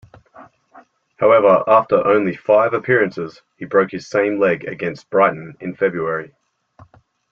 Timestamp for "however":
1.17-1.63